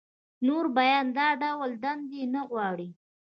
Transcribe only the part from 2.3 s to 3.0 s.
نه غواړي